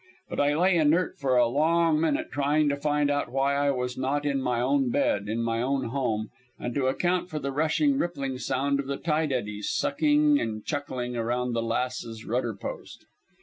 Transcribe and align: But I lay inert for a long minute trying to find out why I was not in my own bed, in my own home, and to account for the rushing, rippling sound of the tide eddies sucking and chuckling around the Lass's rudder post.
But 0.29 0.39
I 0.39 0.55
lay 0.55 0.77
inert 0.77 1.19
for 1.19 1.37
a 1.37 1.45
long 1.45 1.99
minute 1.99 2.31
trying 2.31 2.69
to 2.69 2.75
find 2.75 3.11
out 3.11 3.31
why 3.31 3.53
I 3.53 3.69
was 3.69 3.99
not 3.99 4.25
in 4.25 4.41
my 4.41 4.59
own 4.59 4.89
bed, 4.89 5.29
in 5.29 5.43
my 5.43 5.61
own 5.61 5.89
home, 5.89 6.31
and 6.57 6.73
to 6.73 6.87
account 6.87 7.29
for 7.29 7.37
the 7.37 7.51
rushing, 7.51 7.99
rippling 7.99 8.39
sound 8.39 8.79
of 8.79 8.87
the 8.87 8.97
tide 8.97 9.31
eddies 9.31 9.69
sucking 9.69 10.39
and 10.41 10.65
chuckling 10.65 11.15
around 11.15 11.53
the 11.53 11.61
Lass's 11.61 12.25
rudder 12.25 12.55
post. 12.55 13.05